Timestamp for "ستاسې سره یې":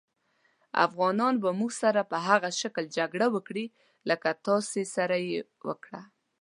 4.41-5.39